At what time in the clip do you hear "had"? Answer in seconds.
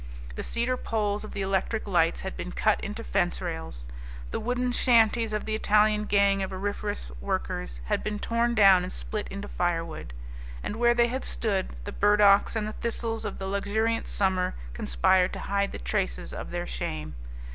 2.21-2.35, 7.85-8.03, 11.09-11.23